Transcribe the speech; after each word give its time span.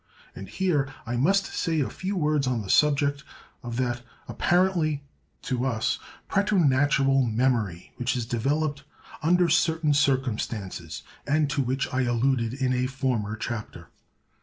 And 0.35 0.49
here 0.49 0.91
I 1.05 1.15
must 1.15 1.45
say 1.53 1.79
a 1.79 1.89
few 1.91 2.15
words 2.17 2.47
on 2.47 2.63
the 2.63 2.71
subject 2.71 3.23
of 3.61 3.77
that 3.77 4.01
apparently 4.27 5.03
(to 5.43 5.63
us) 5.63 5.99
preternatural 6.27 7.21
memory 7.23 7.93
which 7.97 8.15
is 8.17 8.25
developed 8.25 8.83
under 9.21 9.47
certain 9.47 9.93
circumstances, 9.93 11.03
and 11.27 11.51
to 11.51 11.61
which 11.61 11.93
I 11.93 12.01
alluded 12.01 12.51
in 12.55 12.73
a 12.73 12.87
former 12.87 13.35
chapter. 13.35 13.89